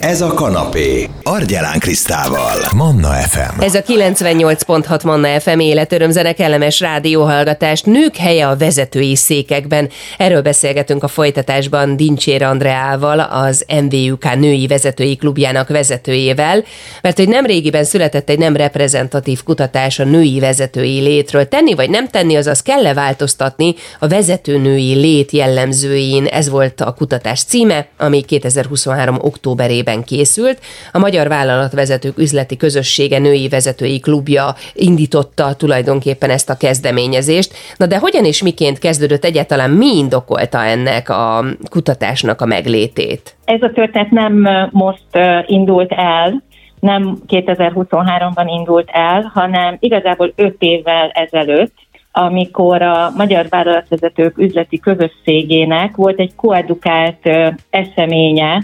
Ez 0.00 0.20
a 0.20 0.34
kanapé. 0.34 1.08
Argyelán 1.22 1.78
Krisztával. 1.78 2.56
Manna 2.76 3.08
FM. 3.08 3.60
Ez 3.60 3.74
a 3.74 3.82
98.6 3.82 5.04
Manna 5.04 5.40
FM 5.40 5.58
életörömzene 5.58 6.32
kellemes 6.32 6.80
rádióhallgatást. 6.80 7.86
Nők 7.86 8.16
helye 8.16 8.48
a 8.48 8.56
vezetői 8.56 9.16
székekben. 9.16 9.88
Erről 10.18 10.42
beszélgetünk 10.42 11.02
a 11.02 11.08
folytatásban 11.08 11.96
Dincsér 11.96 12.42
Andreával, 12.42 13.20
az 13.20 13.64
MVUK 13.82 14.34
női 14.34 14.66
vezetői 14.66 15.16
klubjának 15.16 15.68
vezetőjével, 15.68 16.64
mert 17.02 17.16
hogy 17.16 17.28
nem 17.28 17.46
régiben 17.46 17.84
született 17.84 18.28
egy 18.28 18.38
nem 18.38 18.56
reprezentatív 18.56 19.42
kutatás 19.42 19.98
a 19.98 20.04
női 20.04 20.38
vezetői 20.38 21.00
létről. 21.00 21.48
Tenni 21.48 21.74
vagy 21.74 21.90
nem 21.90 22.08
tenni, 22.08 22.36
azaz 22.36 22.62
kell-e 22.62 22.94
változtatni 22.94 23.74
a 23.98 24.08
vezetőnői 24.08 24.94
lét 24.94 25.30
jellemzőin. 25.30 26.26
Ez 26.26 26.48
volt 26.48 26.80
a 26.80 26.94
kutatás 26.94 27.42
címe, 27.42 27.86
ami 27.98 28.20
2023. 28.22 29.16
októberében 29.20 29.88
évben 29.90 30.04
készült. 30.04 30.58
A 30.92 30.98
Magyar 30.98 31.28
Vállalatvezetők 31.28 32.18
Üzleti 32.18 32.56
Közössége 32.56 33.18
Női 33.18 33.48
Vezetői 33.48 34.00
Klubja 34.00 34.54
indította 34.74 35.54
tulajdonképpen 35.54 36.30
ezt 36.30 36.50
a 36.50 36.56
kezdeményezést. 36.56 37.52
Na 37.76 37.86
de 37.86 37.98
hogyan 37.98 38.24
és 38.24 38.42
miként 38.42 38.78
kezdődött 38.78 39.24
egyáltalán, 39.24 39.70
mi 39.70 39.96
indokolta 39.96 40.64
ennek 40.64 41.08
a 41.08 41.44
kutatásnak 41.70 42.40
a 42.40 42.46
meglétét? 42.46 43.36
Ez 43.44 43.62
a 43.62 43.70
történet 43.70 44.10
nem 44.10 44.48
most 44.70 45.08
indult 45.46 45.92
el, 45.92 46.42
nem 46.80 47.18
2023-ban 47.28 48.44
indult 48.46 48.88
el, 48.92 49.30
hanem 49.34 49.76
igazából 49.80 50.32
öt 50.36 50.56
évvel 50.58 51.08
ezelőtt, 51.08 51.74
amikor 52.12 52.82
a 52.82 53.10
Magyar 53.16 53.46
Vállalatvezetők 53.48 54.38
üzleti 54.38 54.78
közösségének 54.78 55.96
volt 55.96 56.18
egy 56.18 56.34
koedukált 56.34 57.30
eseménye, 57.70 58.62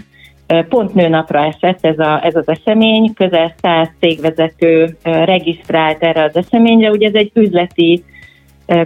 Pont 0.69 0.93
nőnapra 0.93 1.45
esett 1.45 1.85
ez, 1.85 1.99
a, 1.99 2.25
ez 2.25 2.35
az 2.35 2.47
esemény, 2.47 3.13
közel 3.13 3.53
száz 3.61 3.89
cégvezető 3.99 4.97
regisztrált 5.03 6.03
erre 6.03 6.23
az 6.23 6.35
eseményre, 6.35 6.89
ugye 6.89 7.07
ez 7.07 7.13
egy 7.13 7.31
üzleti 7.33 8.03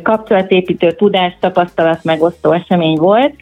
kapcsolatépítő 0.03 0.91
tudás, 0.91 1.33
tapasztalat 1.39 2.03
megosztó 2.03 2.51
esemény 2.51 2.97
volt, 2.97 3.33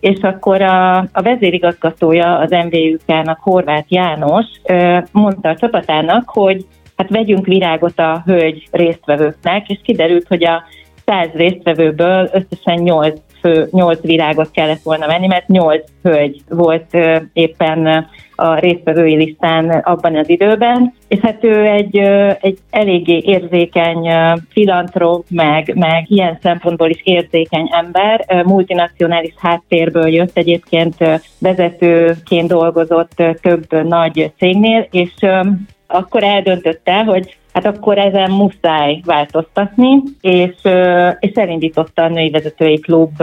és 0.00 0.20
akkor 0.20 0.62
a, 0.62 0.96
a 0.96 1.22
vezérigazgatója 1.22 2.38
az 2.38 2.50
MVUK-nak, 2.50 3.38
Horváth 3.40 3.92
János 3.92 4.46
mondta 5.12 5.48
a 5.48 5.56
csapatának, 5.56 6.28
hogy 6.28 6.66
hát 6.96 7.10
vegyünk 7.10 7.46
virágot 7.46 7.98
a 7.98 8.22
hölgy 8.26 8.68
résztvevőknek, 8.70 9.68
és 9.68 9.78
kiderült, 9.82 10.26
hogy 10.28 10.44
a 10.44 10.62
száz 11.04 11.28
résztvevőből 11.34 12.30
összesen 12.32 12.82
nyolc 12.82 13.20
fő, 13.40 13.68
nyolc 13.70 14.00
virágot 14.00 14.50
kellett 14.50 14.82
volna 14.82 15.06
menni, 15.06 15.26
mert 15.26 15.48
nyolc 15.48 15.88
hölgy 16.02 16.40
volt 16.48 16.96
éppen 17.32 18.06
a 18.34 18.58
résztvevői 18.58 19.14
listán 19.14 19.70
abban 19.70 20.16
az 20.16 20.28
időben, 20.28 20.94
és 21.08 21.18
hát 21.20 21.44
ő 21.44 21.64
egy, 21.64 21.96
egy 22.40 22.58
eléggé 22.70 23.22
érzékeny 23.24 24.10
filantróp, 24.50 25.26
meg, 25.30 25.72
meg 25.74 26.10
ilyen 26.10 26.38
szempontból 26.42 26.90
is 26.90 27.00
érzékeny 27.04 27.68
ember, 27.70 28.44
multinacionális 28.44 29.34
háttérből 29.36 30.08
jött 30.08 30.36
egyébként 30.36 30.94
vezetőként 31.38 32.48
dolgozott 32.48 33.22
több 33.40 33.72
nagy 33.84 34.32
cégnél, 34.36 34.86
és 34.90 35.12
akkor 35.86 36.22
eldöntötte, 36.22 37.04
hogy 37.04 37.37
hát 37.64 37.76
akkor 37.76 37.98
ezen 37.98 38.30
muszáj 38.30 39.00
változtatni, 39.04 40.02
és, 40.20 40.54
és 41.18 41.32
elindította 41.34 42.02
a 42.02 42.08
női 42.08 42.30
vezetői 42.30 42.80
klub 42.80 43.22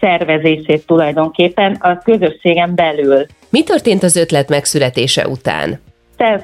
szervezését 0.00 0.86
tulajdonképpen 0.86 1.76
a 1.80 1.98
közösségen 1.98 2.74
belül. 2.74 3.26
Mi 3.50 3.62
történt 3.62 4.02
az 4.02 4.16
ötlet 4.16 4.48
megszületése 4.48 5.28
után? 5.28 5.80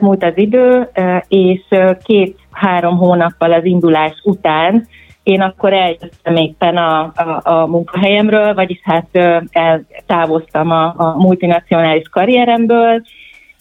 múlt 0.01 0.25
az 0.25 0.33
idő, 0.35 0.89
és 1.29 1.61
két-három 2.05 2.97
hónappal 2.97 3.53
az 3.53 3.65
indulás 3.65 4.15
után 4.23 4.89
én 5.23 5.41
akkor 5.41 5.73
eljöttem 5.73 6.37
éppen 6.37 6.77
a, 6.77 7.01
a, 7.01 7.41
a 7.43 7.67
munkahelyemről, 7.67 8.55
vagyis 8.55 8.81
hát 8.83 9.09
eltávoztam 9.51 10.71
a, 10.71 10.95
a 10.97 11.15
multinacionális 11.17 12.09
karrieremből, 12.09 13.03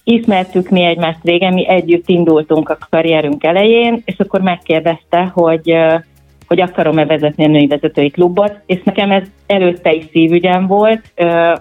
ismertük 0.04 0.70
mi 0.70 0.84
egymást 0.84 1.20
régen, 1.24 1.54
mi 1.54 1.68
együtt 1.68 2.10
indultunk 2.10 2.70
a 2.70 2.78
karrierünk 2.90 3.44
elején, 3.44 4.02
és 4.06 4.16
akkor 4.18 4.42
megkérdezte, 4.42 5.32
hogy 5.34 5.76
hogy 6.52 6.62
akarom-e 6.62 7.06
vezetni 7.06 7.44
a 7.44 7.48
női 7.48 7.68
vezetői 7.68 8.10
klubot, 8.10 8.60
és 8.66 8.84
nekem 8.84 9.12
ez 9.12 9.24
előtte 9.48 9.94
is 9.94 10.06
szívügyem 10.12 10.68
volt, 10.68 11.02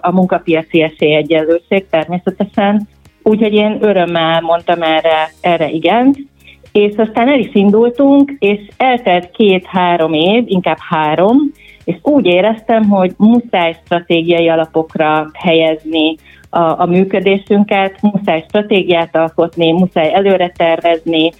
a 0.01 0.11
munkapiaci 0.11 0.81
esélyegyenlőség 0.81 1.85
természetesen, 1.89 2.87
úgyhogy 3.23 3.53
én 3.53 3.77
örömmel 3.81 4.41
mondtam 4.41 4.81
erre, 4.81 5.31
erre 5.41 5.69
igent, 5.69 6.17
és 6.71 6.95
aztán 6.97 7.27
el 7.27 7.39
is 7.39 7.49
indultunk, 7.53 8.31
és 8.39 8.59
eltelt 8.77 9.31
két-három 9.31 10.13
év, 10.13 10.43
inkább 10.47 10.77
három, 10.89 11.37
és 11.83 11.95
úgy 12.01 12.25
éreztem, 12.25 12.83
hogy 12.89 13.11
muszáj 13.17 13.75
stratégiai 13.85 14.49
alapokra 14.49 15.29
helyezni 15.33 16.15
a, 16.53 16.81
a 16.81 16.85
működésünket, 16.85 18.01
muszáj 18.01 18.43
stratégiát 18.47 19.15
alkotni, 19.15 19.71
muszáj 19.71 20.13
előre 20.13 20.51
tervezni, 20.57 21.31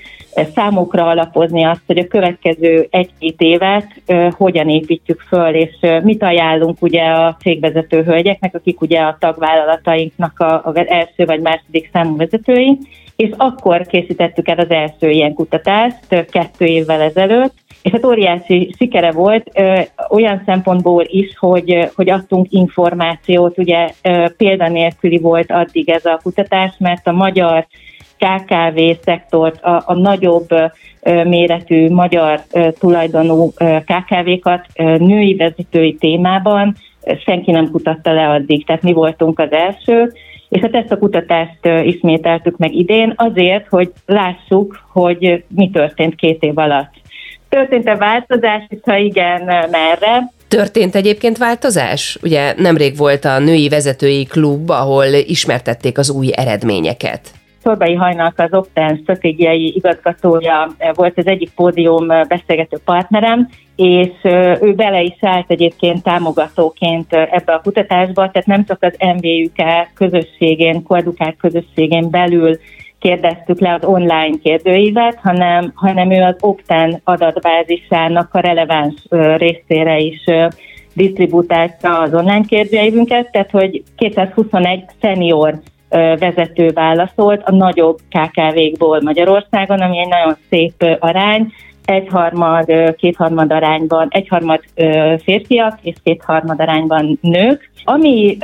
számokra 0.56 1.08
alapozni 1.08 1.64
azt, 1.64 1.82
hogy 1.86 1.98
a 1.98 2.08
következő 2.08 2.88
egy-két 2.90 3.42
évet 3.42 3.88
uh, 4.08 4.32
hogyan 4.32 4.70
építjük 4.70 5.20
föl, 5.20 5.56
és 5.56 5.76
uh, 5.82 6.04
mit 6.04 6.24
ajánlunk 6.24 6.82
ugye 6.82 7.04
a 7.04 7.38
cégvezető 7.40 8.04
hölgyeknek, 8.04 8.56
akik 8.56 8.82
ugye 8.82 9.00
a 9.00 9.18
tagvállalatainknak 9.20 10.40
a, 10.40 10.54
a 10.54 10.72
első 10.74 11.26
vagy 11.26 11.42
második 11.42 11.90
számú 11.94 12.16
vezetői, 12.16 12.78
és 13.22 13.30
akkor 13.38 13.86
készítettük 13.86 14.48
el 14.48 14.58
az 14.58 14.70
első 14.70 15.10
ilyen 15.10 15.34
kutatást 15.34 16.26
kettő 16.30 16.66
évvel 16.66 17.02
ezelőtt, 17.02 17.54
és 17.82 17.92
hát 17.92 18.06
óriási 18.06 18.74
sikere 18.78 19.12
volt 19.12 19.48
ö, 19.54 19.80
olyan 20.10 20.42
szempontból 20.46 21.04
is, 21.08 21.38
hogy, 21.38 21.90
hogy 21.96 22.10
adtunk 22.10 22.48
információt, 22.50 23.58
ugye 23.58 23.90
ö, 24.02 24.26
példanélküli 24.38 25.18
volt 25.18 25.52
addig 25.52 25.90
ez 25.90 26.06
a 26.06 26.20
kutatás, 26.24 26.74
mert 26.80 27.08
a 27.08 27.12
magyar 27.12 27.68
KKV 28.18 28.80
szektort, 29.04 29.64
a, 29.64 29.84
a 29.86 29.94
nagyobb 29.94 30.48
méretű 31.04 31.90
magyar 31.90 32.42
tulajdonú 32.80 33.52
KKV-kat 33.86 34.66
női 34.98 35.36
vezetői 35.36 35.96
témában 35.96 36.76
senki 37.26 37.52
nem 37.52 37.72
kutatta 37.72 38.14
le 38.14 38.30
addig, 38.30 38.66
tehát 38.66 38.82
mi 38.82 38.94
voltunk 38.94 39.40
az 39.40 39.52
első, 39.52 40.12
és 40.52 40.62
hát 40.62 40.76
ezt 40.76 40.92
a 40.92 40.98
kutatást 40.98 41.66
ismételtük 41.84 42.58
meg 42.58 42.74
idén 42.74 43.14
azért, 43.16 43.68
hogy 43.68 43.92
lássuk, 44.06 44.80
hogy 44.92 45.44
mi 45.48 45.70
történt 45.70 46.16
két 46.16 46.44
év 46.44 46.58
alatt. 46.58 46.94
Történt-e 47.50 47.96
változás, 47.96 48.64
és 48.70 48.78
ha 48.82 48.96
igen, 48.96 49.42
merre? 49.72 50.32
Történt 50.48 50.96
egyébként 50.96 51.38
változás? 51.38 52.18
Ugye 52.24 52.54
nemrég 52.58 52.98
volt 52.98 53.26
a 53.26 53.40
női 53.40 53.70
vezetői 53.70 54.24
klub, 54.24 54.70
ahol 54.70 55.06
ismertették 55.06 55.98
az 55.98 56.12
új 56.12 56.30
eredményeket. 56.36 57.22
Szorbai 57.64 57.94
Hajnalk 57.94 58.40
az 58.40 58.54
Opten 58.54 59.00
stratégiai 59.02 59.76
igazgatója 59.76 60.76
volt 60.94 61.18
az 61.18 61.28
egyik 61.28 61.50
pódium 61.56 62.08
beszélgető 62.08 62.78
partnerem, 62.86 63.50
és 63.76 64.10
ő 64.62 64.74
bele 64.76 65.02
is 65.02 65.18
állt 65.22 65.52
egyébként 65.52 66.04
támogatóként 66.04 67.14
ebbe 67.14 67.54
a 67.54 67.62
kutatásba, 67.62 68.32
tehát 68.32 68.48
nem 68.48 68.66
csak 68.66 68.84
az 68.84 68.96
MVUK 69.00 69.88
közösségén, 69.94 70.84
koedukált 70.84 71.38
közösségén 71.38 72.10
belül 72.10 72.58
kérdeztük 73.00 73.60
le 73.60 73.74
az 73.74 73.84
online 73.84 74.38
kérdőívet, 74.44 75.20
hanem, 75.24 75.72
hanem 75.76 76.12
ő 76.12 76.22
az 76.22 76.36
Opten 76.40 77.02
adatbázisának 77.04 78.34
a 78.34 78.40
releváns 78.40 78.94
részére 79.38 80.00
is 80.00 80.24
disztribútálta 80.94 82.00
az 82.00 82.14
online 82.14 82.46
kérdőívünket, 82.48 83.32
tehát 83.32 83.52
hogy 83.52 83.84
221 83.96 84.84
senior 85.02 85.60
vezető 86.20 86.72
válaszolt 86.74 87.42
a 87.46 87.56
nagyobb 87.56 87.98
KKV-kból 88.10 89.02
Magyarországon, 89.02 89.80
ami 89.80 90.00
egy 90.00 90.08
nagyon 90.08 90.36
szép 90.50 90.98
arány, 91.00 91.54
egyharmad, 91.86 92.96
kétharmad 92.96 93.52
arányban, 93.52 94.08
egyharmad 94.10 94.60
férfiak 95.24 95.80
és 95.82 95.96
kétharmad 96.04 96.60
arányban 96.60 97.20
nők. 97.22 97.70
Ami 97.84 98.38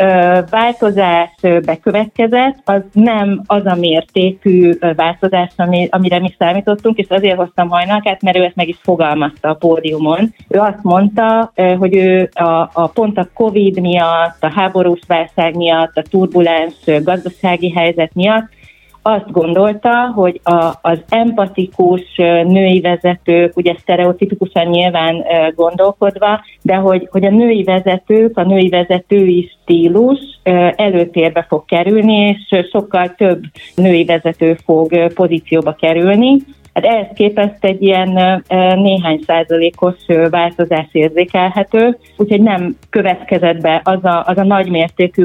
változás 0.49 1.29
bekövetkezett, 1.41 2.57
az 2.65 2.81
nem 2.93 3.41
az 3.45 3.65
a 3.65 3.75
mértékű 3.75 4.71
változás, 4.95 5.51
ami, 5.57 5.87
amire 5.91 6.19
mi 6.19 6.35
számítottunk, 6.37 6.97
és 6.97 7.05
azért 7.09 7.37
hoztam 7.37 7.69
hajnalkát, 7.69 8.21
mert 8.21 8.37
ő 8.37 8.43
ezt 8.43 8.55
meg 8.55 8.67
is 8.67 8.77
fogalmazta 8.81 9.49
a 9.49 9.53
pódiumon. 9.53 10.33
Ő 10.47 10.59
azt 10.59 10.83
mondta, 10.83 11.51
hogy 11.77 11.95
ő 11.95 12.29
a, 12.33 12.69
a 12.73 12.87
pont 12.93 13.17
a 13.17 13.29
Covid 13.33 13.81
miatt, 13.81 14.37
a 14.43 14.51
háborús 14.55 14.99
válság 15.07 15.55
miatt, 15.55 15.97
a 15.97 16.01
turbulens 16.09 16.75
gazdasági 17.03 17.71
helyzet 17.71 18.13
miatt 18.13 18.55
azt 19.01 19.31
gondolta, 19.31 20.11
hogy 20.15 20.39
a, 20.43 20.73
az 20.81 20.99
empatikus 21.09 22.01
női 22.43 22.81
vezetők, 22.81 23.57
ugye 23.57 23.75
sztereotipikusan 23.79 24.67
nyilván 24.67 25.23
gondolkodva, 25.55 26.43
de 26.61 26.75
hogy, 26.75 27.07
hogy 27.11 27.25
a 27.25 27.29
női 27.29 27.63
vezetők, 27.63 28.37
a 28.37 28.43
női 28.43 28.69
vezetői 28.69 29.51
stílus 29.61 30.19
előtérbe 30.75 31.45
fog 31.49 31.65
kerülni, 31.65 32.15
és 32.15 32.67
sokkal 32.71 33.15
több 33.15 33.43
női 33.75 34.05
vezető 34.05 34.57
fog 34.65 35.13
pozícióba 35.13 35.73
kerülni, 35.73 36.37
Hát 36.77 36.85
ehhez 36.85 37.07
képest 37.13 37.57
egy 37.59 37.81
ilyen 37.81 38.41
néhány 38.75 39.19
százalékos 39.25 39.95
változás 40.29 40.87
érzékelhető, 40.91 41.97
úgyhogy 42.17 42.41
nem 42.41 42.77
következett 42.89 43.61
be 43.61 43.81
az 43.83 44.05
a, 44.05 44.23
az 44.25 44.37
a 44.37 44.43
nagy 44.43 44.69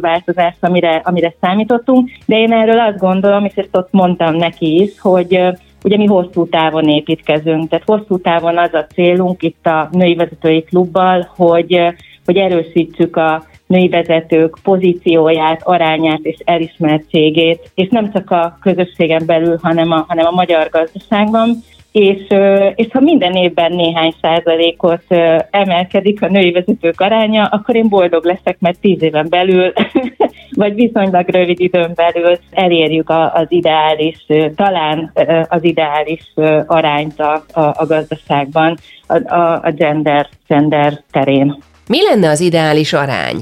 változás, 0.00 0.54
amire, 0.60 1.00
amire 1.04 1.34
számítottunk, 1.40 2.10
de 2.26 2.38
én 2.38 2.52
erről 2.52 2.78
azt 2.80 2.98
gondolom, 2.98 3.44
és 3.44 3.54
ezt 3.54 3.76
ott 3.76 3.88
mondtam 3.90 4.36
neki 4.36 4.82
is, 4.82 5.00
hogy 5.00 5.40
ugye 5.84 5.96
mi 5.96 6.06
hosszú 6.06 6.48
távon 6.48 6.88
építkezünk, 6.88 7.68
tehát 7.68 7.86
hosszú 7.86 8.18
távon 8.18 8.58
az 8.58 8.74
a 8.74 8.86
célunk 8.94 9.42
itt 9.42 9.66
a 9.66 9.88
női 9.90 10.14
vezetői 10.14 10.62
klubbal, 10.62 11.32
hogy, 11.36 11.80
hogy 12.24 12.36
erősítsük 12.36 13.16
a 13.16 13.42
női 13.72 13.88
vezetők 13.88 14.58
pozícióját, 14.62 15.60
arányát 15.64 16.20
és 16.22 16.36
elismertségét, 16.44 17.70
és 17.74 17.88
nem 17.90 18.12
csak 18.12 18.30
a 18.30 18.58
közösségen 18.60 19.22
belül, 19.26 19.58
hanem 19.62 19.90
a, 19.90 20.04
hanem 20.08 20.26
a 20.26 20.30
magyar 20.30 20.68
gazdaságban. 20.70 21.56
És, 21.92 22.26
és 22.74 22.86
ha 22.92 23.00
minden 23.00 23.32
évben 23.34 23.72
néhány 23.72 24.14
százalékot 24.20 25.02
emelkedik 25.50 26.22
a 26.22 26.28
női 26.28 26.52
vezetők 26.52 27.00
aránya, 27.00 27.44
akkor 27.44 27.76
én 27.76 27.88
boldog 27.88 28.24
leszek, 28.24 28.56
mert 28.60 28.80
tíz 28.80 29.02
éven 29.02 29.26
belül, 29.28 29.72
vagy 30.62 30.74
viszonylag 30.74 31.28
rövid 31.28 31.60
időn 31.60 31.92
belül 31.94 32.38
elérjük 32.50 33.10
az 33.32 33.46
ideális, 33.48 34.26
talán 34.56 35.12
az 35.48 35.64
ideális 35.64 36.32
arányt 36.66 37.20
a, 37.20 37.44
a, 37.52 37.60
a 37.60 37.86
gazdaságban, 37.86 38.76
a, 39.06 39.34
a, 39.36 39.72
gender, 39.76 40.28
gender 40.48 41.00
terén. 41.10 41.56
Mi 41.88 42.02
lenne 42.02 42.28
az 42.28 42.40
ideális 42.40 42.92
arány? 42.92 43.36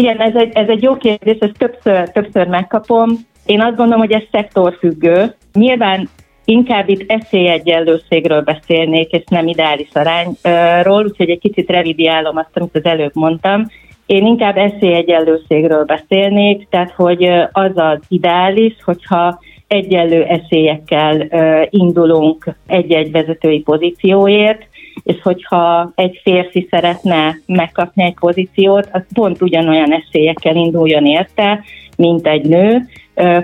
Igen, 0.00 0.20
ez 0.20 0.34
egy, 0.34 0.50
ez 0.52 0.68
egy 0.68 0.82
jó 0.82 0.96
kérdés, 0.96 1.36
ezt 1.38 1.58
többször, 1.58 2.08
többször 2.08 2.46
megkapom. 2.46 3.10
Én 3.46 3.60
azt 3.60 3.76
gondolom, 3.76 4.00
hogy 4.00 4.12
ez 4.12 4.22
szektorfüggő. 4.30 5.34
Nyilván 5.52 6.08
inkább 6.44 6.88
itt 6.88 7.10
esélyegyenlőségről 7.10 8.40
beszélnék, 8.40 9.10
és 9.10 9.22
nem 9.30 9.46
ideális 9.46 9.88
arányról, 9.92 11.04
úgyhogy 11.04 11.30
egy 11.30 11.38
kicsit 11.38 11.70
revidiálom 11.70 12.36
azt, 12.36 12.50
amit 12.52 12.76
az 12.76 12.84
előbb 12.84 13.14
mondtam. 13.14 13.66
Én 14.06 14.26
inkább 14.26 14.56
esélyegyenlőségről 14.56 15.84
beszélnék, 15.84 16.68
tehát 16.70 16.90
hogy 16.90 17.24
az 17.52 17.72
az 17.74 17.98
ideális, 18.08 18.74
hogyha 18.84 19.40
egyenlő 19.66 20.22
esélyekkel 20.22 21.28
indulunk 21.70 22.44
egy-egy 22.66 23.10
vezetői 23.10 23.60
pozícióért, 23.60 24.68
és 25.02 25.16
hogyha 25.22 25.92
egy 25.94 26.20
férfi 26.22 26.66
szeretne 26.70 27.38
megkapni 27.46 28.02
egy 28.02 28.14
pozíciót, 28.20 28.88
az 28.92 29.02
pont 29.14 29.42
ugyanolyan 29.42 29.92
esélyekkel 29.92 30.56
induljon 30.56 31.06
érte, 31.06 31.64
mint 31.96 32.26
egy 32.26 32.44
nő, 32.44 32.88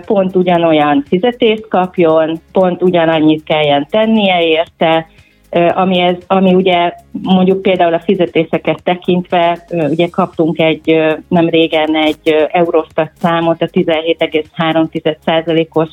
pont 0.06 0.36
ugyanolyan 0.36 1.04
fizetést 1.08 1.68
kapjon, 1.68 2.40
pont 2.52 2.82
ugyanannyit 2.82 3.44
kelljen 3.44 3.86
tennie 3.90 4.42
érte, 4.42 5.06
ami, 5.50 6.00
ez, 6.00 6.16
ami 6.26 6.54
ugye 6.54 6.92
mondjuk 7.22 7.62
például 7.62 7.94
a 7.94 8.00
fizetéseket 8.00 8.82
tekintve, 8.82 9.64
ugye 9.70 10.08
kaptunk 10.08 10.58
egy 10.58 10.96
nem 11.28 11.48
régen 11.48 11.96
egy 11.96 12.46
Eurostat 12.48 13.10
számot, 13.20 13.62
a 13.62 13.66
17,3%-os 13.66 15.90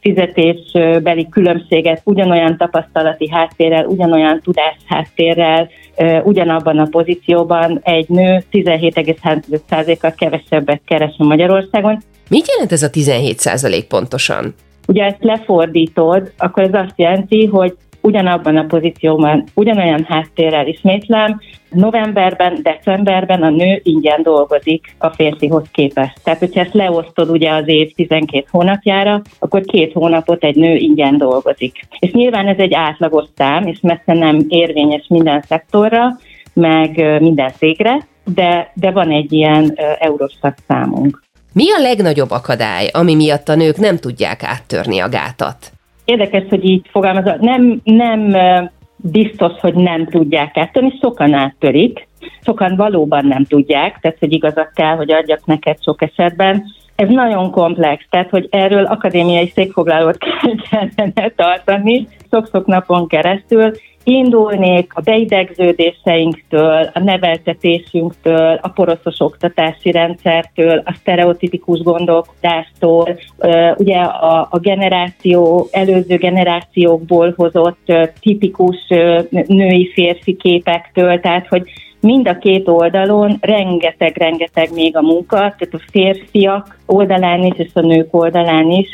fizetésbeli 0.00 1.28
különbséget 1.28 2.00
ugyanolyan 2.04 2.56
tapasztalati 2.56 3.30
háttérrel, 3.30 3.84
ugyanolyan 3.84 4.40
tudás 4.40 4.76
háttérrel, 4.86 5.68
ugyanabban 6.22 6.78
a 6.78 6.88
pozícióban 6.90 7.80
egy 7.82 8.08
nő 8.08 8.44
17,3%-kal 8.52 10.14
kevesebbet 10.16 10.80
keres 10.84 11.14
Magyarországon. 11.18 12.02
Mit 12.28 12.48
jelent 12.48 12.72
ez 12.72 12.82
a 12.82 12.90
17% 12.90 13.84
pontosan? 13.88 14.54
Ugye 14.88 15.04
ezt 15.04 15.16
lefordítod, 15.20 16.32
akkor 16.38 16.62
ez 16.62 16.74
azt 16.74 16.94
jelenti, 16.96 17.46
hogy 17.46 17.76
ugyanabban 18.06 18.56
a 18.56 18.64
pozícióban, 18.64 19.44
ugyanolyan 19.54 20.04
háttérrel 20.08 20.66
ismétlem, 20.66 21.40
novemberben, 21.70 22.58
decemberben 22.62 23.42
a 23.42 23.50
nő 23.50 23.80
ingyen 23.82 24.22
dolgozik 24.22 24.94
a 24.98 25.08
férfihoz 25.08 25.64
képest. 25.72 26.20
Tehát, 26.24 26.38
hogyha 26.38 26.60
ezt 26.60 26.74
leosztod 26.74 27.30
ugye 27.30 27.50
az 27.50 27.68
év 27.68 27.92
12 27.94 28.44
hónapjára, 28.50 29.22
akkor 29.38 29.62
két 29.62 29.92
hónapot 29.92 30.44
egy 30.44 30.56
nő 30.56 30.74
ingyen 30.74 31.18
dolgozik. 31.18 31.80
És 31.98 32.10
nyilván 32.10 32.46
ez 32.46 32.58
egy 32.58 32.74
átlagos 32.74 33.24
szám, 33.36 33.66
és 33.66 33.78
messze 33.82 34.12
nem 34.12 34.44
érvényes 34.48 35.06
minden 35.08 35.42
szektorra, 35.42 36.18
meg 36.52 37.20
minden 37.20 37.50
szégre, 37.58 38.06
de, 38.34 38.72
de 38.74 38.90
van 38.90 39.10
egy 39.10 39.32
ilyen 39.32 39.78
Eurostat 39.98 40.58
számunk. 40.68 41.22
Mi 41.52 41.72
a 41.72 41.80
legnagyobb 41.80 42.30
akadály, 42.30 42.88
ami 42.92 43.14
miatt 43.14 43.48
a 43.48 43.54
nők 43.54 43.76
nem 43.76 43.96
tudják 43.96 44.42
áttörni 44.42 44.98
a 44.98 45.08
gátat? 45.08 45.75
Érdekes, 46.06 46.48
hogy 46.48 46.64
így 46.64 46.86
fogalmazol. 46.90 47.36
Nem, 47.40 47.80
nem 47.84 48.36
biztos, 48.96 49.52
hogy 49.60 49.74
nem 49.74 50.06
tudják 50.06 50.56
áttörni, 50.56 50.98
sokan 51.00 51.32
áttörik, 51.32 52.08
sokan 52.40 52.76
valóban 52.76 53.26
nem 53.26 53.44
tudják, 53.44 53.98
tehát 54.00 54.18
hogy 54.18 54.32
igazat 54.32 54.70
kell, 54.74 54.96
hogy 54.96 55.12
adjak 55.12 55.46
neked 55.46 55.82
sok 55.82 56.02
esetben. 56.02 56.64
Ez 56.96 57.08
nagyon 57.08 57.50
komplex, 57.50 58.04
tehát 58.10 58.30
hogy 58.30 58.48
erről 58.50 58.84
akadémiai 58.84 59.52
székfoglalót 59.54 60.18
kellene 60.70 61.32
tartani 61.36 62.08
sok-sok 62.30 62.66
napon 62.66 63.08
keresztül, 63.08 63.72
Indulnék 64.08 64.92
a 64.94 65.00
beidegződéseinktől, 65.00 66.90
a 66.92 66.98
neveltetésünktől, 66.98 68.58
a 68.62 68.68
poroszos 68.68 69.20
oktatási 69.20 69.90
rendszertől, 69.90 70.82
a 70.84 70.92
sztereotipikus 71.00 71.80
gondolkodástól, 71.80 73.18
ugye 73.76 73.98
a, 73.98 74.48
a 74.50 74.58
generáció, 74.58 75.68
előző 75.70 76.16
generációkból 76.16 77.34
hozott 77.36 77.92
tipikus 78.20 78.76
női-férfi 79.46 80.36
képektől, 80.36 81.20
tehát 81.20 81.46
hogy 81.46 81.70
mind 82.06 82.28
a 82.28 82.38
két 82.38 82.68
oldalon 82.68 83.36
rengeteg-rengeteg 83.40 84.68
még 84.74 84.96
a 84.96 85.02
munka, 85.02 85.36
tehát 85.36 85.68
a 85.70 85.80
férfiak 85.90 86.78
oldalán 86.86 87.42
is, 87.42 87.58
és 87.58 87.70
a 87.74 87.80
nők 87.80 88.14
oldalán 88.14 88.70
is. 88.70 88.88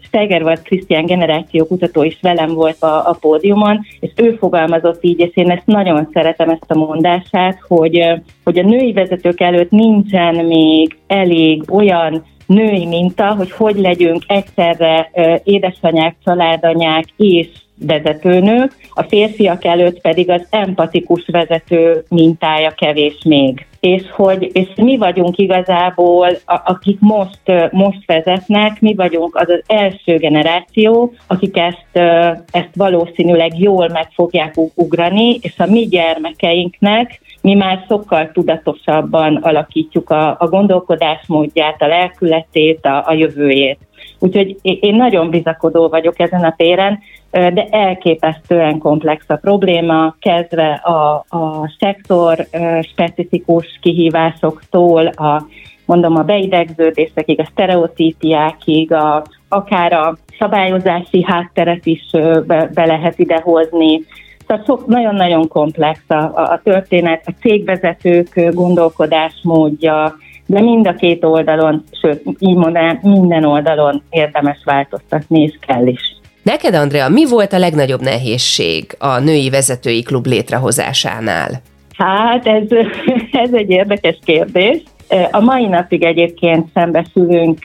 Steigerwald 0.00 0.62
Krisztián 0.62 1.06
generációkutató 1.06 2.02
is 2.02 2.18
velem 2.20 2.54
volt 2.54 2.82
a, 2.82 3.08
a 3.08 3.16
pódiumon, 3.20 3.80
és 4.00 4.10
ő 4.16 4.36
fogalmazott 4.36 5.04
így, 5.04 5.20
és 5.20 5.30
én 5.34 5.50
ezt 5.50 5.66
nagyon 5.66 6.08
szeretem 6.12 6.48
ezt 6.48 6.70
a 6.70 6.78
mondását, 6.78 7.58
hogy, 7.68 8.04
hogy 8.44 8.58
a 8.58 8.62
női 8.62 8.92
vezetők 8.92 9.40
előtt 9.40 9.70
nincsen 9.70 10.34
még 10.34 10.98
elég 11.06 11.62
olyan 11.70 12.24
női 12.46 12.86
minta, 12.86 13.34
hogy 13.34 13.50
hogy 13.50 13.76
legyünk 13.76 14.22
egyszerre 14.26 15.10
édesanyák, 15.44 16.16
családanyák 16.24 17.04
és 17.16 17.48
vezetőnők, 17.86 18.76
a 18.90 19.02
férfiak 19.02 19.64
előtt 19.64 20.00
pedig 20.00 20.30
az 20.30 20.46
empatikus 20.50 21.24
vezető 21.26 22.04
mintája 22.08 22.70
kevés 22.70 23.18
még. 23.24 23.66
És 23.80 24.02
hogy 24.10 24.50
és 24.52 24.68
mi 24.76 24.96
vagyunk 24.96 25.38
igazából, 25.38 26.28
akik 26.44 27.00
most, 27.00 27.40
most 27.70 28.06
vezetnek, 28.06 28.80
mi 28.80 28.94
vagyunk 28.94 29.36
az 29.36 29.48
az 29.48 29.62
első 29.66 30.16
generáció, 30.16 31.12
akik 31.26 31.56
ezt, 31.56 32.06
ezt 32.50 32.74
valószínűleg 32.74 33.58
jól 33.58 33.88
meg 33.88 34.08
fogják 34.14 34.54
ugrani, 34.74 35.38
és 35.40 35.54
a 35.58 35.66
mi 35.66 35.86
gyermekeinknek 35.86 37.20
mi 37.42 37.54
már 37.54 37.84
sokkal 37.88 38.30
tudatosabban 38.32 39.36
alakítjuk 39.36 40.10
a, 40.10 40.36
a 40.38 40.48
gondolkodásmódját, 40.48 41.82
a 41.82 41.86
lelkületét, 41.86 42.84
a, 42.86 43.08
a 43.08 43.12
jövőjét. 43.12 43.78
Úgyhogy 44.18 44.56
én 44.62 44.94
nagyon 44.94 45.30
bizakodó 45.30 45.88
vagyok 45.88 46.20
ezen 46.20 46.44
a 46.44 46.54
téren, 46.56 46.98
de 47.30 47.66
elképesztően 47.70 48.78
komplex 48.78 49.24
a 49.28 49.36
probléma, 49.36 50.16
kezdve 50.20 50.72
a, 50.72 51.24
a 51.28 51.74
szektor 51.78 52.46
specifikus 52.82 53.78
kihívásoktól, 53.82 55.06
a, 55.06 55.46
mondom 55.86 56.16
a 56.16 56.22
beidegződésekig, 56.22 57.40
a 57.40 57.48
sztereotípiákig, 57.50 58.92
a, 58.92 59.24
akár 59.48 59.92
a 59.92 60.16
szabályozási 60.38 61.22
hátteret 61.22 61.86
is 61.86 62.10
be, 62.46 62.70
be 62.74 62.86
lehet 62.86 63.18
idehozni. 63.18 64.02
Szóval 64.46 64.64
sok, 64.64 64.86
nagyon-nagyon 64.86 65.48
komplex 65.48 66.00
a, 66.06 66.14
a, 66.14 66.52
a 66.52 66.60
történet, 66.64 67.22
a 67.26 67.32
cégvezetők 67.40 68.50
gondolkodásmódja, 68.52 70.16
de 70.46 70.60
mind 70.60 70.86
a 70.86 70.94
két 70.94 71.24
oldalon, 71.24 71.84
sőt, 72.00 72.22
így 72.38 72.56
mondanám, 72.56 72.98
minden 73.02 73.44
oldalon 73.44 74.02
érdemes 74.10 74.58
változtatni, 74.64 75.42
és 75.42 75.52
kell 75.66 75.86
is. 75.86 76.16
Neked, 76.42 76.74
Andrea, 76.74 77.08
mi 77.08 77.26
volt 77.28 77.52
a 77.52 77.58
legnagyobb 77.58 78.00
nehézség 78.00 78.84
a 78.98 79.18
női 79.18 79.50
vezetői 79.50 80.02
klub 80.02 80.26
létrehozásánál? 80.26 81.50
Hát 81.96 82.46
ez, 82.46 82.62
ez 83.44 83.52
egy 83.52 83.70
érdekes 83.70 84.18
kérdés. 84.24 84.82
A 85.30 85.40
mai 85.40 85.66
napig 85.66 86.02
egyébként 86.02 86.68
szembesülünk 86.74 87.58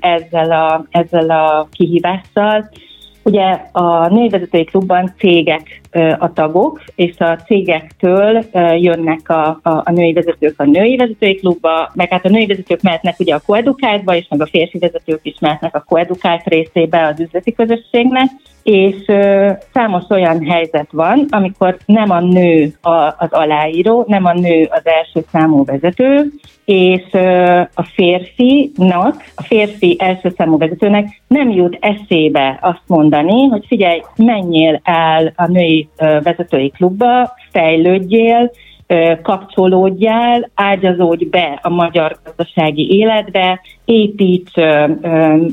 ezzel 0.00 0.52
a, 0.52 0.86
ezzel 0.90 1.30
a 1.30 1.68
kihívással, 1.72 2.70
Ugye 3.22 3.60
a 3.72 4.08
nővezetői 4.08 4.64
klubban 4.64 5.14
cégek 5.18 5.80
a 6.18 6.32
tagok, 6.32 6.82
és 6.94 7.18
a 7.18 7.36
cégektől 7.36 8.44
jönnek 8.78 9.28
a, 9.28 9.46
a, 9.62 9.82
a 9.84 9.90
női 9.90 10.12
vezetők 10.12 10.60
a 10.60 10.64
női 10.64 10.96
vezetői 10.96 11.34
klubba, 11.34 11.90
meg 11.94 12.08
hát 12.08 12.24
a 12.24 12.28
női 12.28 12.46
vezetők 12.46 12.82
mehetnek 12.82 13.18
ugye 13.18 13.34
a 13.34 13.42
koedukáltba, 13.46 14.16
és 14.16 14.26
meg 14.28 14.40
a 14.40 14.46
férfi 14.46 14.78
vezetők 14.78 15.20
is 15.22 15.36
mehetnek 15.40 15.74
a 15.74 15.84
koedukált 15.88 16.44
részébe 16.44 17.06
az 17.06 17.20
üzleti 17.20 17.52
közösségnek, 17.52 18.30
és 18.70 18.96
ö, 19.06 19.50
számos 19.72 20.04
olyan 20.08 20.44
helyzet 20.46 20.88
van, 20.92 21.26
amikor 21.30 21.76
nem 21.86 22.10
a 22.10 22.20
nő 22.20 22.72
a, 22.80 22.90
az 23.18 23.28
aláíró, 23.30 24.04
nem 24.06 24.24
a 24.24 24.32
nő 24.32 24.68
az 24.70 24.82
első 24.84 25.26
számú 25.32 25.64
vezető, 25.64 26.32
és 26.64 27.02
ö, 27.12 27.60
a 27.74 27.82
férfinak, 27.82 29.14
a 29.34 29.42
férfi 29.42 29.96
első 29.98 30.32
számú 30.36 30.58
vezetőnek 30.58 31.22
nem 31.26 31.50
jut 31.50 31.78
eszébe 31.80 32.58
azt 32.62 32.82
mondani, 32.86 33.46
hogy 33.46 33.64
figyelj, 33.66 34.00
menjél 34.16 34.80
el 34.82 35.32
a 35.36 35.46
női 35.46 35.88
ö, 35.96 36.18
vezetői 36.22 36.70
klubba, 36.70 37.34
fejlődjél, 37.50 38.50
kapcsolódjál, 39.22 40.50
ágyazódj 40.54 41.24
be 41.24 41.58
a 41.62 41.68
magyar 41.68 42.16
gazdasági 42.24 42.96
életbe, 42.96 43.60
építs 43.84 44.52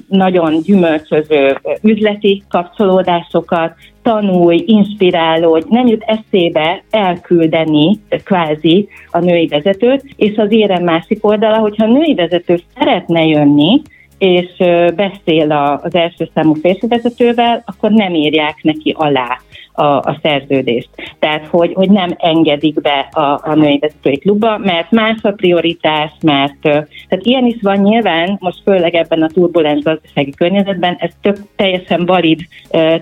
nagyon 0.08 0.62
gyümölcsöző 0.62 1.58
üzleti 1.82 2.44
kapcsolódásokat, 2.50 3.74
tanulj, 4.02 4.64
inspirálódj, 4.66 5.66
nem 5.70 5.88
jut 5.88 6.04
eszébe 6.04 6.84
elküldeni 6.90 8.00
kvázi 8.24 8.88
a 9.12 9.20
női 9.20 9.48
vezetőt, 9.48 10.04
és 10.16 10.38
az 10.38 10.52
érem 10.52 10.84
másik 10.84 11.26
oldala, 11.26 11.58
hogyha 11.58 11.86
a 11.86 11.92
női 11.92 12.14
vezető 12.14 12.60
szeretne 12.78 13.26
jönni, 13.26 13.82
és 14.18 14.58
beszél 14.96 15.80
az 15.84 15.96
első 15.96 16.30
számú 16.34 16.54
férfi 16.54 16.88
vezetővel, 16.88 17.64
akkor 17.66 17.92
nem 17.92 18.14
írják 18.14 18.60
neki 18.62 18.96
alá 18.98 19.40
a, 19.78 19.98
a 19.98 20.20
szerződést. 20.22 20.90
Tehát, 21.20 21.46
hogy, 21.46 21.74
hogy 21.74 21.90
nem 21.90 22.16
engedik 22.18 22.82
be 22.82 23.10
a, 23.12 23.40
a 23.44 23.54
női 23.56 23.78
vezetői 23.80 24.18
klubba, 24.18 24.58
mert 24.58 24.92
más 24.92 25.18
a 25.22 25.32
prioritás, 25.32 26.12
mert 26.22 26.60
tehát 26.62 27.20
ilyen 27.20 27.46
is 27.46 27.58
van 27.62 27.78
nyilván, 27.78 28.38
most 28.40 28.62
főleg 28.64 28.96
ebben 28.96 29.22
a 29.22 29.28
turbulens 29.28 29.84
gazdasági 29.84 30.32
környezetben, 30.32 30.96
ez 31.00 31.12
tök 31.22 31.38
teljesen 31.56 32.06
valid, 32.06 32.40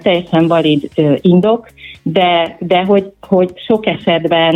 teljesen 0.01 0.48
valid 0.48 0.89
indok, 1.22 1.67
de, 2.03 2.58
de 2.60 2.84
hogy, 2.84 3.12
hogy 3.27 3.51
sok 3.67 3.86
esetben 3.86 4.53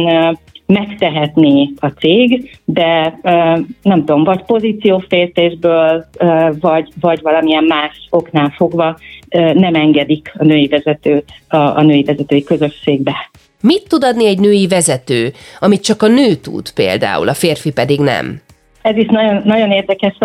megtehetné 0.74 1.70
a 1.80 1.88
cég, 1.88 2.60
de 2.66 3.20
nem 3.82 4.00
tudom, 4.00 4.24
vagy 4.24 4.44
pozícióféltésből, 4.44 6.06
vagy, 6.60 6.90
vagy 7.00 7.22
valamilyen 7.22 7.64
más 7.64 8.08
oknál 8.10 8.54
fogva 8.56 8.98
nem 9.54 9.76
engedik 9.76 10.32
a 10.38 10.44
női 10.44 10.68
vezetőt 10.68 11.32
a, 11.48 11.58
a 11.58 11.82
női 11.82 12.04
vezetői 12.04 12.44
közösségbe. 12.44 13.30
Mit 13.62 13.88
tud 13.88 14.04
adni 14.04 14.28
egy 14.28 14.40
női 14.40 14.68
vezető, 14.68 15.32
amit 15.60 15.84
csak 15.84 16.02
a 16.02 16.08
nő 16.08 16.36
tud 16.36 16.72
például, 16.74 17.30
a 17.30 17.34
férfi 17.34 17.72
pedig 17.72 18.00
nem? 18.00 18.42
Ez 18.82 18.96
is 18.96 19.08
nagyon, 19.08 19.42
nagyon 19.46 19.72
érdekes, 19.72 20.18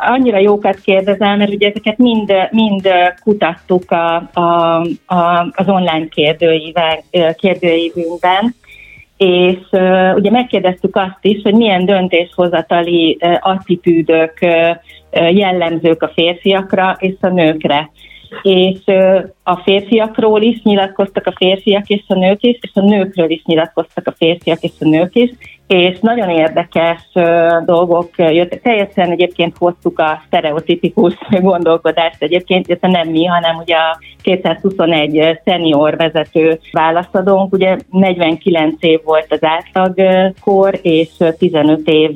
annyira 0.00 0.38
jókat 0.38 0.80
kérdezel, 0.80 1.36
mert 1.36 1.52
ugye 1.52 1.68
ezeket 1.68 1.98
mind, 1.98 2.32
mind 2.50 2.88
kutattuk 3.22 3.90
a, 3.90 4.30
a, 4.32 4.80
a, 5.06 5.52
az 5.54 5.68
online 5.68 6.06
kérdőívünkben, 7.36 8.54
és 9.16 9.58
uh, 9.70 10.14
ugye 10.14 10.30
megkérdeztük 10.30 10.96
azt 10.96 11.18
is, 11.20 11.42
hogy 11.42 11.54
milyen 11.54 11.84
döntéshozatali 11.84 13.18
uh, 13.20 13.36
attitűdök 13.40 14.38
uh, 14.40 15.36
jellemzők 15.36 16.02
a 16.02 16.12
férfiakra 16.14 16.96
és 16.98 17.14
a 17.20 17.28
nőkre. 17.28 17.90
És 18.42 18.78
a 19.42 19.56
férfiakról 19.56 20.42
is 20.42 20.62
nyilatkoztak 20.62 21.26
a 21.26 21.34
férfiak 21.36 21.88
és 21.88 22.02
a 22.06 22.14
nők 22.14 22.42
is, 22.42 22.58
és 22.60 22.70
a 22.74 22.80
nőkről 22.80 23.30
is 23.30 23.42
nyilatkoztak 23.44 24.06
a 24.06 24.14
férfiak 24.16 24.60
és 24.60 24.70
a 24.80 24.88
nők 24.88 25.14
is, 25.14 25.30
és 25.66 25.98
nagyon 26.00 26.28
érdekes 26.28 27.00
dolgok 27.64 28.10
jöttek. 28.16 28.62
Teljesen 28.62 29.10
egyébként 29.10 29.56
hoztuk 29.58 29.98
a 29.98 30.22
stereotipikus 30.26 31.14
gondolkodást 31.40 32.22
egyébként, 32.22 32.68
illetve 32.68 32.88
nem 32.88 33.08
mi, 33.08 33.24
hanem 33.24 33.56
ugye 33.56 33.74
a 33.74 33.98
221 34.22 35.40
szenior 35.44 35.96
vezető 35.96 36.60
válaszadónk, 36.72 37.52
ugye 37.52 37.76
49 37.90 38.74
év 38.80 39.00
volt 39.04 39.26
az 39.28 39.42
átlagkor, 39.42 40.78
és 40.82 41.08
15 41.38 41.88
év 41.88 42.10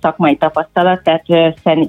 szakmai 0.00 0.36
tapasztalat, 0.36 1.02
tehát 1.02 1.24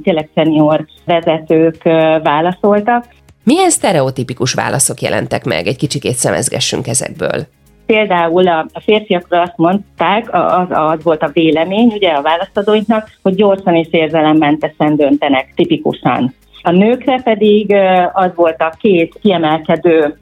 tényleg 0.04 0.30
szenior 0.34 0.86
vezetők 1.06 1.84
válaszoltak. 2.24 3.06
Milyen 3.44 3.70
sztereotipikus 3.70 4.54
válaszok 4.54 5.02
jelentek 5.02 5.44
meg? 5.44 5.68
Egy 5.68 5.78
kicsikét 5.78 6.16
szemezgessünk 6.16 6.88
ezekből. 6.88 7.48
Például 7.86 8.48
a, 8.48 8.66
a 8.74 8.80
férfiakról 8.80 9.40
azt 9.40 9.58
mondták, 9.58 10.28
az, 10.32 10.68
az 10.70 11.04
volt 11.04 11.22
a 11.22 11.32
vélemény 11.34 11.92
ugye 11.94 12.10
a 12.10 12.22
választadóinknak, 12.22 13.10
hogy 13.22 13.36
gyorsan 13.36 13.76
és 13.76 13.88
érzelemmentesen 13.92 14.96
döntenek 14.96 15.54
tipikusan. 15.56 16.34
A 16.62 16.72
nőkre 16.72 17.22
pedig 17.24 17.76
az 18.14 18.32
volt 18.36 18.62
a 18.62 18.74
két 18.80 19.20
kiemelkedő 19.22 20.18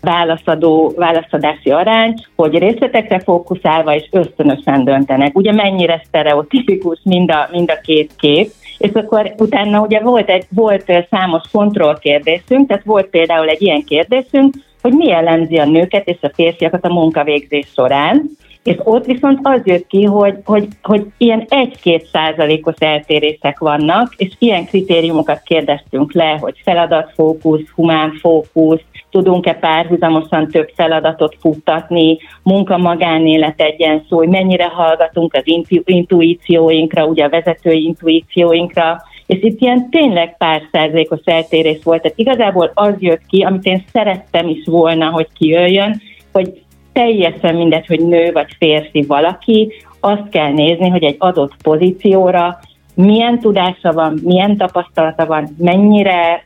válaszadó, 0.00 0.92
válaszadási 0.96 1.70
arány, 1.70 2.14
hogy 2.36 2.58
részletekre 2.58 3.18
fókuszálva 3.18 3.94
és 3.94 4.08
ösztönösen 4.10 4.84
döntenek. 4.84 5.36
Ugye 5.36 5.52
mennyire 5.52 6.02
sztereotipikus 6.06 6.98
mind 7.02 7.30
a, 7.30 7.48
mind 7.52 7.70
a 7.70 7.80
két 7.82 8.10
kép, 8.18 8.50
és 8.78 8.90
akkor 8.92 9.34
utána 9.38 9.80
ugye 9.80 10.00
volt, 10.00 10.28
egy, 10.28 10.44
volt 10.50 11.06
számos 11.10 11.42
kontrollkérdésünk, 11.52 12.68
tehát 12.68 12.84
volt 12.84 13.06
például 13.06 13.48
egy 13.48 13.62
ilyen 13.62 13.84
kérdésünk, 13.84 14.54
hogy 14.86 14.94
mi 14.94 15.06
jellemzi 15.06 15.56
a 15.56 15.64
nőket 15.64 16.08
és 16.08 16.16
a 16.20 16.30
férfiakat 16.34 16.84
a 16.84 16.92
munkavégzés 16.92 17.66
során, 17.74 18.30
és 18.62 18.76
ott 18.84 19.04
viszont 19.04 19.38
az 19.42 19.60
jött 19.64 19.86
ki, 19.86 20.04
hogy, 20.04 20.34
hogy, 20.44 20.68
hogy 20.82 21.06
ilyen 21.16 21.46
1-2 21.48 22.02
százalékos 22.12 22.74
eltérések 22.78 23.58
vannak, 23.58 24.14
és 24.16 24.32
ilyen 24.38 24.66
kritériumokat 24.66 25.42
kérdeztünk 25.42 26.12
le, 26.12 26.38
hogy 26.40 26.60
feladatfókusz, 26.64 27.68
humánfókusz, 27.74 28.80
tudunk-e 29.10 29.54
párhuzamosan 29.54 30.48
több 30.48 30.72
feladatot 30.74 31.36
futtatni, 31.40 32.18
munka-magánélet 32.42 33.60
egyensúly, 33.60 34.26
mennyire 34.26 34.64
hallgatunk 34.64 35.34
az 35.34 35.42
intu- 35.44 35.88
intuícióinkra, 35.88 37.06
ugye 37.06 37.24
a 37.24 37.28
vezetői 37.28 37.84
intuícióinkra, 37.84 39.02
és 39.26 39.42
itt 39.42 39.60
ilyen 39.60 39.90
tényleg 39.90 40.36
pár 40.36 40.62
százalékos 40.72 41.20
eltérés 41.24 41.78
volt. 41.82 42.02
Tehát 42.02 42.18
igazából 42.18 42.70
az 42.74 42.94
jött 42.98 43.26
ki, 43.28 43.42
amit 43.42 43.64
én 43.64 43.84
szerettem 43.92 44.48
is 44.48 44.64
volna, 44.64 45.10
hogy 45.10 45.26
kijöjjön, 45.38 46.00
hogy 46.32 46.62
teljesen 46.92 47.54
mindegy, 47.54 47.86
hogy 47.86 48.06
nő 48.06 48.32
vagy 48.32 48.56
férfi 48.58 49.02
valaki, 49.02 49.72
azt 50.00 50.28
kell 50.30 50.52
nézni, 50.52 50.88
hogy 50.88 51.04
egy 51.04 51.16
adott 51.18 51.52
pozícióra 51.62 52.58
milyen 52.96 53.38
tudása 53.38 53.92
van, 53.92 54.20
milyen 54.22 54.56
tapasztalata 54.56 55.26
van, 55.26 55.48
mennyire 55.58 56.44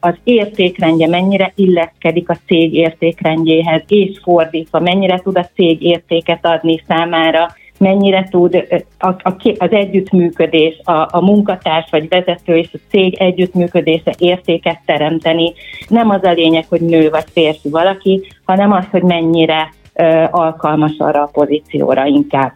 az 0.00 0.14
értékrendje, 0.24 1.08
mennyire 1.08 1.52
illeszkedik 1.54 2.28
a 2.28 2.36
cég 2.46 2.74
értékrendjéhez, 2.74 3.82
és 3.88 4.18
fordítva, 4.22 4.80
mennyire 4.80 5.20
tud 5.20 5.38
a 5.38 5.48
cég 5.54 5.82
értéket 5.82 6.46
adni 6.46 6.82
számára, 6.88 7.46
mennyire 7.78 8.26
tud 8.30 8.66
a, 8.98 9.06
a, 9.06 9.34
az 9.58 9.70
együttműködés, 9.70 10.80
a, 10.84 11.08
a 11.10 11.20
munkatárs 11.20 11.90
vagy 11.90 12.08
vezető 12.08 12.56
és 12.56 12.68
a 12.72 12.78
cég 12.90 13.14
együttműködése 13.14 14.14
értéket 14.18 14.80
teremteni. 14.86 15.52
Nem 15.88 16.10
az 16.10 16.22
a 16.22 16.32
lényeg, 16.32 16.64
hogy 16.68 16.80
nő 16.80 17.10
vagy 17.10 17.24
férfi 17.32 17.68
valaki, 17.68 18.26
hanem 18.44 18.72
az, 18.72 18.84
hogy 18.90 19.02
mennyire 19.02 19.72
ö, 19.94 20.24
alkalmas 20.30 20.92
arra 20.98 21.22
a 21.22 21.30
pozícióra 21.32 22.06
inkább. 22.06 22.52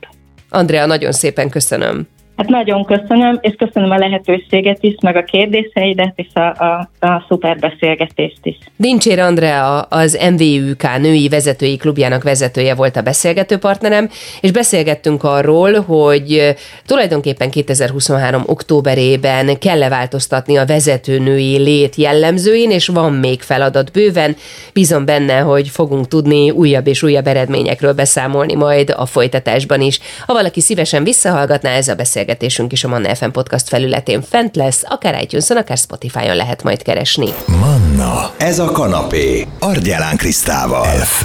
Andrea, 0.50 0.86
nagyon 0.86 1.12
szépen 1.12 1.50
köszönöm. 1.50 2.08
Hát 2.42 2.50
nagyon 2.50 2.84
köszönöm, 2.84 3.38
és 3.40 3.54
köszönöm 3.58 3.90
a 3.90 3.98
lehetőséget 3.98 4.78
is, 4.80 4.94
meg 5.02 5.16
a 5.16 5.24
kérdéseidet, 5.24 6.12
és 6.16 6.26
a, 6.34 6.40
a, 6.40 6.90
a 7.06 7.24
szuper 7.28 7.58
beszélgetést 7.58 8.38
is. 8.42 8.56
Dincsér 8.76 9.18
Andrea, 9.18 9.80
az 9.80 10.18
MVUK 10.30 10.98
női 10.98 11.28
vezetői 11.28 11.76
klubjának 11.76 12.22
vezetője 12.22 12.74
volt 12.74 12.96
a 12.96 13.02
beszélgető 13.02 13.58
partnerem, 13.58 14.08
és 14.40 14.50
beszélgettünk 14.50 15.24
arról, 15.24 15.80
hogy 15.80 16.54
tulajdonképpen 16.86 17.50
2023. 17.50 18.42
októberében 18.46 19.58
kell-e 19.58 19.88
változtatni 19.88 20.56
a 20.56 20.66
vezetőnői 20.66 21.58
lét 21.58 21.94
jellemzőin, 21.94 22.70
és 22.70 22.88
van 22.88 23.12
még 23.12 23.40
feladat 23.40 23.92
bőven. 23.92 24.36
Bízom 24.72 25.04
benne, 25.04 25.38
hogy 25.38 25.68
fogunk 25.68 26.08
tudni 26.08 26.50
újabb 26.50 26.86
és 26.86 27.02
újabb 27.02 27.26
eredményekről 27.26 27.92
beszámolni 27.92 28.54
majd 28.54 28.94
a 28.96 29.06
folytatásban 29.06 29.80
is. 29.80 30.00
Ha 30.26 30.32
valaki 30.32 30.60
szívesen 30.60 31.04
visszahallgatná, 31.04 31.70
ez 31.70 31.88
a 31.88 31.94
beszélgetés 31.94 32.30
beszélgetésünk 32.32 32.72
is 32.72 32.84
a 32.84 32.88
Manna 32.88 33.14
FM 33.14 33.30
podcast 33.30 33.68
felületén 33.68 34.22
fent 34.22 34.56
lesz, 34.56 34.82
akár 34.86 35.22
itunes 35.22 35.50
akár 35.50 35.76
Spotify-on 35.76 36.36
lehet 36.36 36.62
majd 36.62 36.82
keresni. 36.82 37.28
Manna, 37.46 38.30
ez 38.38 38.58
a 38.58 38.70
kanapé, 38.70 39.46
Argyelán 39.58 40.16
Krisztával. 40.16 40.84
F. 40.84 41.24